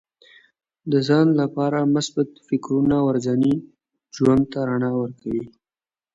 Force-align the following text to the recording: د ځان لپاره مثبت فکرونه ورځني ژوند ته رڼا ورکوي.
د 0.91 0.93
ځان 1.07 1.27
لپاره 1.41 1.89
مثبت 1.95 2.29
فکرونه 2.47 2.97
ورځني 3.07 3.53
ژوند 4.15 4.43
ته 4.51 4.59
رڼا 4.69 4.91
ورکوي. 5.01 5.45